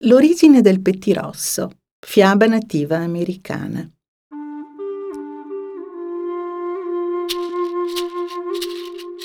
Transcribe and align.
L'origine 0.00 0.60
del 0.60 0.82
pettirosso, 0.82 1.70
fiaba 1.98 2.44
nativa 2.44 2.98
americana. 2.98 3.90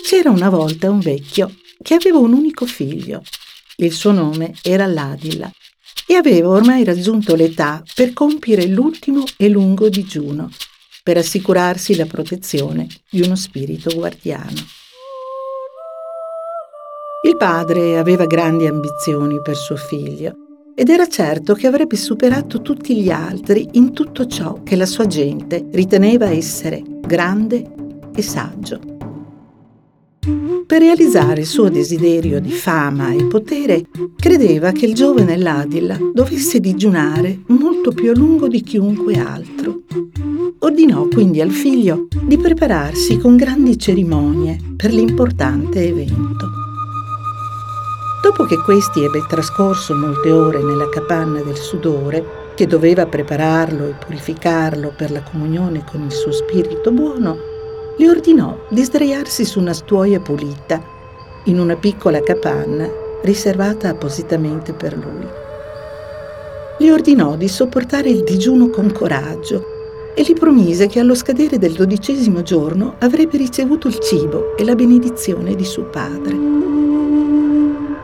C'era 0.02 0.30
una 0.30 0.48
volta 0.48 0.90
un 0.90 1.02
vecchio 1.02 1.54
che 1.82 1.96
aveva 1.96 2.20
un 2.20 2.32
unico 2.32 2.66
figlio. 2.66 3.22
Il 3.76 3.92
suo 3.92 4.14
nome 4.14 4.54
era 4.62 4.86
Ladila 4.86 5.52
e 6.08 6.14
aveva 6.14 6.48
ormai 6.48 6.86
raggiunto 6.86 7.36
l'età 7.36 7.84
per 7.94 8.14
compiere 8.14 8.66
l'ultimo 8.68 9.26
e 9.36 9.50
lungo 9.50 9.90
digiuno, 9.90 10.50
per 11.04 11.18
assicurarsi 11.18 11.98
la 11.98 12.06
protezione 12.06 12.88
di 13.10 13.20
uno 13.20 13.36
spirito 13.36 13.94
guardiano. 13.94 14.66
Il 17.24 17.36
padre 17.36 17.98
aveva 17.98 18.26
grandi 18.26 18.68
ambizioni 18.68 19.42
per 19.42 19.58
suo 19.58 19.76
figlio 19.76 20.46
ed 20.76 20.90
era 20.90 21.08
certo 21.08 21.54
che 21.54 21.68
avrebbe 21.68 21.96
superato 21.96 22.62
tutti 22.62 23.02
gli 23.02 23.10
altri 23.10 23.68
in 23.74 23.94
tutto 23.94 24.26
ciò 24.26 24.62
che 24.64 24.76
la 24.76 24.86
sua 24.86 25.06
gente 25.06 25.66
riteneva 25.72 26.30
essere 26.30 26.82
grande 27.02 27.72
e 28.16 28.22
saggio. 28.22 28.80
Per 30.68 30.80
realizzare 30.80 31.42
il 31.42 31.48
suo 31.48 31.70
desiderio 31.70 32.40
di 32.40 32.52
fama 32.52 33.12
e 33.12 33.26
potere, 33.26 33.84
credeva 34.16 34.72
che 34.72 34.86
il 34.86 34.94
giovane 34.94 35.36
Ladilla 35.36 35.98
dovesse 36.14 36.60
digiunare 36.60 37.42
molto 37.48 37.92
più 37.92 38.12
a 38.12 38.16
lungo 38.16 38.48
di 38.48 38.62
chiunque 38.62 39.16
altro. 39.16 39.82
Ordinò 40.60 41.08
quindi 41.08 41.42
al 41.42 41.50
figlio 41.50 42.08
di 42.24 42.38
prepararsi 42.38 43.18
con 43.18 43.36
grandi 43.36 43.78
cerimonie 43.78 44.58
per 44.78 44.94
l'importante 44.94 45.86
evento. 45.86 46.71
Dopo 48.22 48.44
che 48.44 48.62
questi 48.62 49.04
ebbe 49.04 49.26
trascorso 49.28 49.96
molte 49.96 50.32
ore 50.32 50.62
nella 50.62 50.88
capanna 50.90 51.42
del 51.42 51.58
sudore, 51.58 52.52
che 52.54 52.68
doveva 52.68 53.08
prepararlo 53.08 53.88
e 53.88 53.94
purificarlo 53.94 54.94
per 54.96 55.10
la 55.10 55.24
comunione 55.24 55.84
con 55.90 56.04
il 56.04 56.12
suo 56.12 56.32
spirito 56.32 56.92
buono, 56.92 57.36
gli 57.98 58.06
ordinò 58.06 58.56
di 58.70 58.84
sdraiarsi 58.84 59.44
su 59.44 59.60
una 59.60 59.74
stuoia 59.74 60.20
pulita, 60.20 60.80
in 61.46 61.60
una 61.60 61.76
piccola 61.76 62.22
capanna 62.22 62.88
riservata 63.24 63.90
appositamente 63.90 64.74
per 64.74 64.96
lui. 64.96 65.28
Gli 66.78 66.90
ordinò 66.92 67.36
di 67.36 67.48
sopportare 67.48 68.10
il 68.10 68.24
digiuno 68.24 68.70
con 68.70 68.92
coraggio 68.92 69.66
e 70.14 70.22
gli 70.22 70.34
promise 70.34 70.86
che 70.86 71.00
allo 71.00 71.16
scadere 71.16 71.58
del 71.58 71.74
dodicesimo 71.74 72.44
giorno 72.44 72.98
avrebbe 73.00 73.38
ricevuto 73.38 73.88
il 73.88 73.98
cibo 73.98 74.56
e 74.56 74.64
la 74.64 74.76
benedizione 74.76 75.56
di 75.56 75.66
suo 75.66 75.86
padre. 75.86 76.81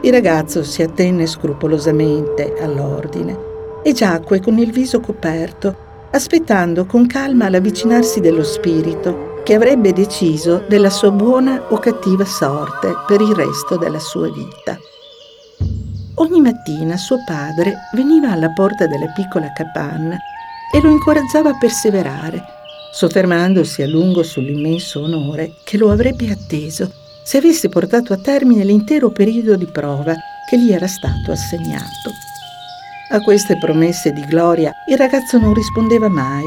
Il 0.07 0.13
ragazzo 0.13 0.63
si 0.63 0.81
attenne 0.81 1.27
scrupolosamente 1.27 2.53
all'ordine 2.61 3.37
e 3.83 3.91
giacque 3.91 4.39
con 4.39 4.57
il 4.57 4.71
viso 4.71 5.01
coperto, 5.01 6.07
aspettando 6.11 6.85
con 6.85 7.07
calma 7.07 7.49
l'avvicinarsi 7.49 8.21
dello 8.21 8.45
spirito 8.45 9.41
che 9.43 9.53
avrebbe 9.53 9.91
deciso 9.91 10.63
della 10.69 10.89
sua 10.89 11.11
buona 11.11 11.61
o 11.67 11.77
cattiva 11.79 12.23
sorte 12.23 12.95
per 13.05 13.19
il 13.19 13.35
resto 13.35 13.75
della 13.75 13.99
sua 13.99 14.31
vita. 14.31 14.79
Ogni 16.15 16.39
mattina 16.39 16.95
suo 16.95 17.17
padre 17.25 17.75
veniva 17.93 18.31
alla 18.31 18.51
porta 18.51 18.87
della 18.87 19.07
piccola 19.07 19.51
capanna 19.51 20.17
e 20.73 20.81
lo 20.81 20.89
incoraggiava 20.89 21.49
a 21.49 21.57
perseverare, 21.57 22.41
soffermandosi 22.93 23.81
a 23.81 23.87
lungo 23.87 24.23
sull'immenso 24.23 25.01
onore 25.01 25.55
che 25.65 25.77
lo 25.77 25.91
avrebbe 25.91 26.31
atteso 26.31 27.05
se 27.27 27.39
avesse 27.39 27.67
portato 27.67 28.13
a 28.13 28.17
termine 28.17 28.63
l'intero 28.63 29.09
periodo 29.09 29.57
di 29.57 29.65
prova 29.65 30.15
che 30.49 30.57
gli 30.57 30.71
era 30.71 30.87
stato 30.87 31.33
assegnato. 31.33 32.09
A 33.11 33.19
queste 33.19 33.57
promesse 33.57 34.13
di 34.13 34.21
gloria 34.21 34.71
il 34.89 34.97
ragazzo 34.97 35.37
non 35.37 35.53
rispondeva 35.53 36.07
mai, 36.07 36.45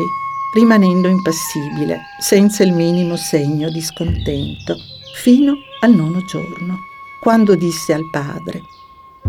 rimanendo 0.55 1.07
impassibile, 1.07 2.01
senza 2.19 2.63
il 2.63 2.73
minimo 2.73 3.17
segno 3.17 3.69
di 3.69 3.83
scontento, 3.83 4.75
fino 5.17 5.53
al 5.83 5.95
nono 5.95 6.25
giorno, 6.25 6.79
quando 7.21 7.55
disse 7.57 7.93
al 7.93 8.09
padre, 8.11 8.63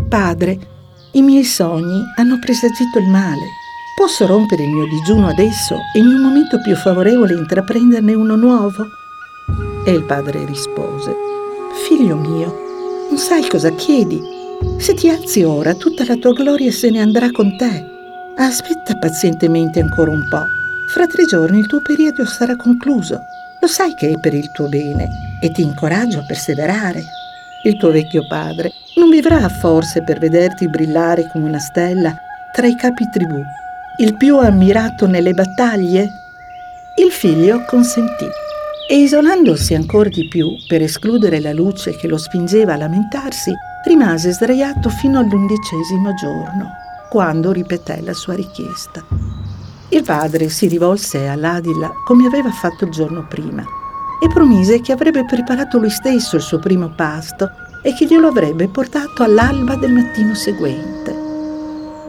Padre, 0.08 0.58
i 1.12 1.20
miei 1.20 1.44
sogni 1.44 2.00
hanno 2.16 2.38
presagito 2.38 2.98
il 2.98 3.08
male. 3.08 3.44
Posso 3.94 4.26
rompere 4.26 4.62
il 4.62 4.70
mio 4.70 4.86
digiuno 4.86 5.28
adesso 5.28 5.76
e 5.94 5.98
in 5.98 6.06
un 6.06 6.22
momento 6.22 6.62
più 6.62 6.74
favorevole 6.76 7.34
intraprenderne 7.34 8.14
uno 8.14 8.36
nuovo? 8.36 8.86
E 9.84 9.92
il 9.92 10.04
padre 10.04 10.46
rispose, 10.46 11.14
Figlio 11.74 12.16
mio, 12.16 12.54
non 13.08 13.18
sai 13.18 13.48
cosa 13.48 13.70
chiedi. 13.70 14.20
Se 14.78 14.94
ti 14.94 15.08
alzi 15.08 15.42
ora, 15.42 15.74
tutta 15.74 16.04
la 16.06 16.16
tua 16.16 16.32
gloria 16.32 16.70
se 16.70 16.90
ne 16.90 17.00
andrà 17.00 17.30
con 17.30 17.56
te. 17.56 17.84
Aspetta 18.36 18.96
pazientemente 18.98 19.80
ancora 19.80 20.10
un 20.10 20.28
po'. 20.28 20.44
Fra 20.88 21.06
tre 21.06 21.24
giorni 21.24 21.60
il 21.60 21.66
tuo 21.66 21.80
periodo 21.80 22.26
sarà 22.26 22.56
concluso. 22.56 23.24
Lo 23.60 23.66
sai 23.66 23.94
che 23.94 24.10
è 24.10 24.20
per 24.20 24.34
il 24.34 24.50
tuo 24.50 24.68
bene 24.68 25.38
e 25.40 25.50
ti 25.50 25.62
incoraggio 25.62 26.18
a 26.18 26.24
perseverare. 26.26 27.02
Il 27.64 27.76
tuo 27.78 27.90
vecchio 27.90 28.26
padre 28.26 28.70
non 28.96 29.08
vivrà 29.08 29.48
forse 29.48 30.02
per 30.02 30.18
vederti 30.18 30.68
brillare 30.68 31.28
come 31.32 31.48
una 31.48 31.58
stella 31.58 32.14
tra 32.52 32.66
i 32.66 32.76
capi 32.76 33.08
tribù, 33.10 33.42
il 33.98 34.14
più 34.16 34.36
ammirato 34.38 35.06
nelle 35.06 35.32
battaglie? 35.32 36.10
Il 36.96 37.10
figlio 37.10 37.64
consentì 37.64 38.28
e 38.88 38.96
isolandosi 38.96 39.74
ancora 39.74 40.08
di 40.08 40.26
più 40.28 40.56
per 40.66 40.82
escludere 40.82 41.40
la 41.40 41.52
luce 41.52 41.96
che 41.96 42.08
lo 42.08 42.18
spingeva 42.18 42.74
a 42.74 42.76
lamentarsi, 42.76 43.52
rimase 43.86 44.32
sdraiato 44.32 44.88
fino 44.88 45.18
all'undicesimo 45.18 46.14
giorno, 46.14 46.70
quando 47.08 47.52
ripeté 47.52 48.00
la 48.02 48.12
sua 48.12 48.34
richiesta. 48.34 49.04
Il 49.90 50.02
padre 50.02 50.48
si 50.48 50.68
rivolse 50.68 51.28
all'Adila 51.28 51.92
come 52.04 52.26
aveva 52.26 52.50
fatto 52.50 52.84
il 52.84 52.90
giorno 52.90 53.26
prima 53.28 53.64
e 54.22 54.28
promise 54.28 54.80
che 54.80 54.92
avrebbe 54.92 55.24
preparato 55.24 55.78
lui 55.78 55.90
stesso 55.90 56.36
il 56.36 56.42
suo 56.42 56.58
primo 56.58 56.90
pasto 56.94 57.50
e 57.82 57.92
che 57.94 58.06
glielo 58.06 58.28
avrebbe 58.28 58.68
portato 58.68 59.22
all'alba 59.22 59.74
del 59.76 59.92
mattino 59.92 60.34
seguente. 60.34 61.14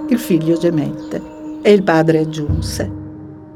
Il 0.09 0.19
figlio 0.19 0.57
gemette 0.57 1.22
e 1.61 1.72
il 1.72 1.84
padre 1.84 2.19
aggiunse 2.19 3.01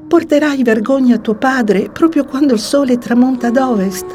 Porterai 0.07 0.63
vergogna 0.63 1.15
a 1.15 1.19
tuo 1.19 1.35
padre 1.35 1.89
proprio 1.89 2.23
quando 2.23 2.53
il 2.53 2.59
sole 2.59 2.97
tramonta 2.97 3.47
ad 3.47 3.57
ovest. 3.57 4.05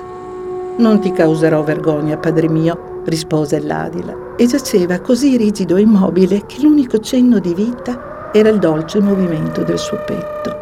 Non 0.78 1.00
ti 1.00 1.12
causerò 1.12 1.62
vergogna, 1.62 2.16
padre 2.16 2.48
mio, 2.48 3.03
rispose 3.04 3.60
l'Adila, 3.60 4.34
e 4.38 4.47
giaceva 4.47 5.00
così 5.00 5.36
rigido 5.36 5.76
e 5.76 5.82
immobile 5.82 6.47
che 6.47 6.62
l'unico 6.62 6.98
cenno 6.98 7.41
di 7.41 7.52
vita 7.52 8.31
era 8.32 8.48
il 8.48 8.58
dolce 8.58 9.00
movimento 9.00 9.62
del 9.64 9.78
suo 9.78 9.98
petto. 10.06 10.60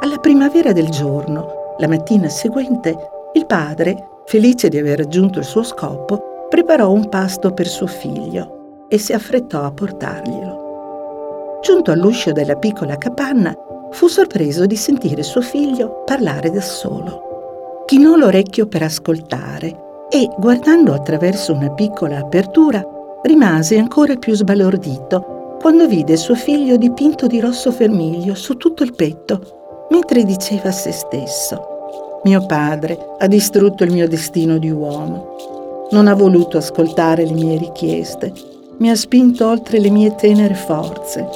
Alla 0.00 0.18
primavera 0.18 0.72
del 0.72 0.90
giorno, 0.90 1.76
la 1.78 1.88
mattina 1.88 2.28
seguente, 2.28 2.94
il 3.32 3.46
padre, 3.46 4.22
felice 4.26 4.68
di 4.68 4.76
aver 4.76 4.98
raggiunto 4.98 5.38
il 5.38 5.46
suo 5.46 5.62
scopo, 5.62 6.27
preparò 6.48 6.90
un 6.90 7.08
pasto 7.08 7.52
per 7.52 7.66
suo 7.66 7.86
figlio 7.86 8.86
e 8.88 8.98
si 8.98 9.12
affrettò 9.12 9.64
a 9.64 9.70
portarglielo. 9.70 11.58
Giunto 11.62 11.90
all'uscio 11.90 12.32
della 12.32 12.56
piccola 12.56 12.96
capanna, 12.96 13.54
fu 13.90 14.06
sorpreso 14.06 14.66
di 14.66 14.76
sentire 14.76 15.22
suo 15.22 15.40
figlio 15.40 16.02
parlare 16.04 16.50
da 16.50 16.60
solo. 16.60 17.82
Chinò 17.86 18.16
l'orecchio 18.16 18.66
per 18.66 18.82
ascoltare 18.82 20.06
e, 20.10 20.28
guardando 20.38 20.94
attraverso 20.94 21.52
una 21.52 21.70
piccola 21.70 22.18
apertura, 22.18 22.86
rimase 23.22 23.78
ancora 23.78 24.16
più 24.16 24.34
sbalordito 24.34 25.56
quando 25.60 25.86
vide 25.86 26.16
suo 26.16 26.34
figlio 26.34 26.76
dipinto 26.76 27.26
di 27.26 27.40
rosso 27.40 27.70
vermiglio 27.70 28.34
su 28.34 28.56
tutto 28.56 28.84
il 28.84 28.94
petto, 28.94 29.86
mentre 29.90 30.24
diceva 30.24 30.68
a 30.68 30.72
se 30.72 30.92
stesso 30.92 32.20
Mio 32.24 32.46
padre 32.46 32.98
ha 33.18 33.26
distrutto 33.26 33.84
il 33.84 33.92
mio 33.92 34.08
destino 34.08 34.58
di 34.58 34.70
uomo 34.70 35.57
non 35.90 36.06
ha 36.06 36.14
voluto 36.14 36.58
ascoltare 36.58 37.24
le 37.24 37.32
mie 37.32 37.58
richieste, 37.58 38.32
mi 38.78 38.90
ha 38.90 38.94
spinto 38.94 39.48
oltre 39.48 39.80
le 39.80 39.90
mie 39.90 40.14
tenere 40.14 40.54
forze, 40.54 41.26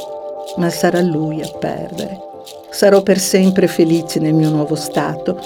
ma 0.56 0.68
sarà 0.70 1.00
lui 1.00 1.40
a 1.42 1.48
perdere. 1.58 2.18
Sarò 2.70 3.02
per 3.02 3.18
sempre 3.18 3.66
felice 3.66 4.20
nel 4.20 4.34
mio 4.34 4.50
nuovo 4.50 4.74
stato, 4.74 5.38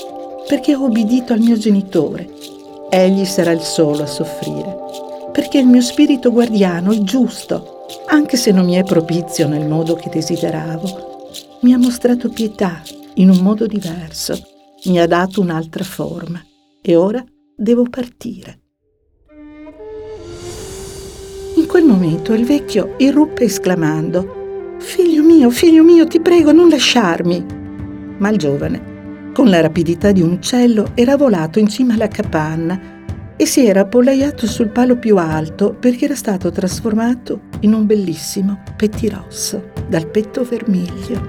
perché 0.47 0.75
ho 0.75 0.85
obbedito 0.85 1.33
al 1.33 1.41
mio 1.41 1.57
genitore. 1.57 2.29
Egli 2.91 3.25
sarà 3.25 3.53
il 3.53 3.63
solo 3.63 4.03
a 4.03 4.07
soffrire, 4.07 4.77
perché 5.33 5.59
il 5.59 5.67
mio 5.67 5.81
spirito 5.81 6.31
guardiano 6.31 6.93
è 6.93 6.99
giusto, 6.99 7.85
anche 8.07 8.37
se 8.37 8.53
non 8.53 8.65
mi 8.65 8.75
è 8.75 8.85
propizio 8.85 9.49
nel 9.49 9.67
modo 9.67 9.95
che 9.95 10.11
desideravo. 10.11 11.29
Mi 11.61 11.73
ha 11.73 11.79
mostrato 11.79 12.29
pietà 12.29 12.83
in 13.15 13.31
un 13.31 13.39
modo 13.39 13.67
diverso, 13.67 14.39
mi 14.85 15.01
ha 15.01 15.07
dato 15.07 15.41
un'altra 15.41 15.85
forma 15.85 16.41
e 16.81 16.95
ora 16.95 17.25
devo 17.57 17.85
partire. 17.89 18.66
Quel 21.77 21.89
momento 21.89 22.33
il 22.33 22.47
vecchio 22.47 22.95
irruppe 22.97 23.45
esclamando 23.45 24.77
Figlio 24.79 25.23
mio, 25.23 25.51
figlio 25.51 25.85
mio, 25.85 26.07
ti 26.07 26.21
prego, 26.21 26.51
non 26.51 26.71
lasciarmi. 26.71 27.45
Ma 28.17 28.31
il 28.31 28.39
giovane 28.39 29.31
con 29.35 29.51
la 29.51 29.61
rapidità 29.61 30.11
di 30.11 30.23
un 30.23 30.31
uccello 30.31 30.93
era 30.95 31.19
volato 31.19 31.59
in 31.59 31.69
cima 31.69 31.93
alla 31.93 32.09
capanna 32.09 32.81
e 33.37 33.45
si 33.45 33.67
era 33.67 33.81
appollaiato 33.81 34.47
sul 34.47 34.69
palo 34.69 34.97
più 34.97 35.19
alto 35.19 35.77
perché 35.79 36.07
era 36.07 36.15
stato 36.15 36.51
trasformato 36.51 37.41
in 37.61 37.75
un 37.75 37.85
bellissimo 37.85 38.63
pettirosso 38.75 39.73
dal 39.87 40.07
petto 40.07 40.45
vermiglio. 40.45 41.21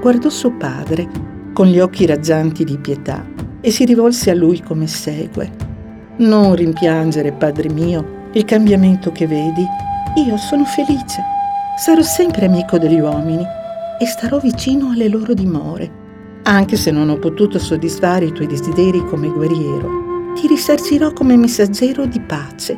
Guardò 0.00 0.30
suo 0.30 0.56
padre 0.56 1.06
con 1.52 1.66
gli 1.66 1.78
occhi 1.78 2.06
raggianti 2.06 2.64
di 2.64 2.78
pietà 2.78 3.22
e 3.60 3.70
si 3.70 3.84
rivolse 3.84 4.30
a 4.30 4.34
lui 4.34 4.62
come 4.62 4.86
segue. 4.86 5.50
Non 6.16 6.54
rimpiangere, 6.54 7.32
padre 7.32 7.68
mio, 7.68 8.20
il 8.32 8.44
cambiamento 8.44 9.12
che 9.12 9.26
vedi. 9.26 9.66
Io 10.16 10.36
sono 10.36 10.64
felice. 10.64 11.22
Sarò 11.76 12.02
sempre 12.02 12.46
amico 12.46 12.78
degli 12.78 13.00
uomini 13.00 13.44
e 13.98 14.06
starò 14.06 14.38
vicino 14.38 14.90
alle 14.90 15.08
loro 15.08 15.34
dimore 15.34 16.00
anche 16.44 16.76
se 16.76 16.90
non 16.90 17.08
ho 17.08 17.18
potuto 17.18 17.58
soddisfare 17.58 18.24
i 18.24 18.32
tuoi 18.32 18.48
desideri 18.48 19.04
come 19.06 19.28
guerriero, 19.28 20.32
ti 20.34 20.48
risarcirò 20.48 21.12
come 21.12 21.36
messaggero 21.36 22.04
di 22.04 22.20
pace. 22.20 22.76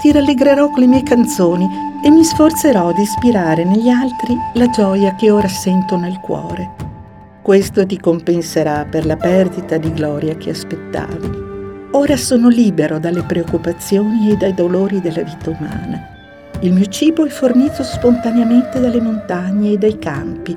Ti 0.00 0.12
rallegrerò 0.12 0.68
con 0.68 0.80
le 0.80 0.86
mie 0.86 1.02
canzoni 1.02 1.66
e 2.04 2.10
mi 2.10 2.22
sforzerò 2.22 2.92
di 2.92 3.02
ispirare 3.02 3.64
negli 3.64 3.88
altri 3.88 4.36
la 4.54 4.68
gioia 4.68 5.14
che 5.14 5.30
ora 5.30 5.48
sento 5.48 5.96
nel 5.96 6.20
cuore. 6.20 6.74
Questo 7.42 7.86
ti 7.86 7.98
compenserà 7.98 8.84
per 8.84 9.06
la 9.06 9.16
perdita 9.16 9.78
di 9.78 9.90
gloria 9.92 10.36
che 10.36 10.50
aspettavi. 10.50 11.47
Ora 11.92 12.18
sono 12.18 12.48
libero 12.48 12.98
dalle 12.98 13.22
preoccupazioni 13.22 14.30
e 14.30 14.36
dai 14.36 14.52
dolori 14.52 15.00
della 15.00 15.22
vita 15.22 15.48
umana. 15.48 16.16
Il 16.60 16.74
mio 16.74 16.84
cibo 16.84 17.24
è 17.24 17.30
fornito 17.30 17.82
spontaneamente 17.82 18.78
dalle 18.78 19.00
montagne 19.00 19.72
e 19.72 19.78
dai 19.78 19.98
campi 19.98 20.52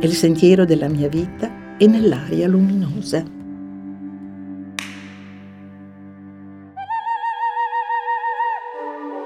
e 0.00 0.06
il 0.06 0.12
sentiero 0.12 0.64
della 0.64 0.88
mia 0.88 1.08
vita 1.08 1.48
e 1.78 1.86
nell'aria 1.86 2.48
luminosa. 2.48 3.22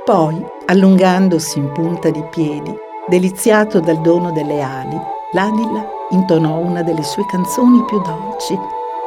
Poi, 0.05 0.45
allungandosi 0.67 1.59
in 1.59 1.73
punta 1.73 2.11
di 2.11 2.23
piedi, 2.31 2.75
deliziato 3.09 3.81
dal 3.81 4.01
dono 4.03 4.31
delle 4.33 4.61
ali, 4.61 5.01
l'anila 5.33 5.89
intonò 6.11 6.59
una 6.59 6.83
delle 6.83 7.03
sue 7.03 7.25
canzoni 7.27 7.83
più 7.87 7.99
dolci 8.03 8.59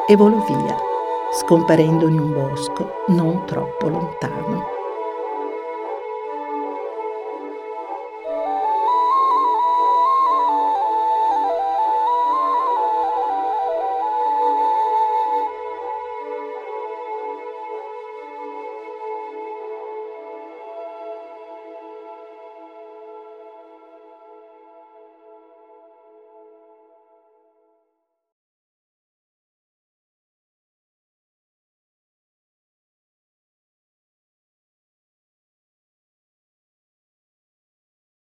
e 0.07 0.15
volò 0.15 0.44
via, 0.45 0.91
scomparendo 1.39 2.07
in 2.07 2.19
un 2.19 2.31
bosco 2.31 3.06
non 3.07 3.45
troppo 3.45 3.89
lontano. 3.89 4.72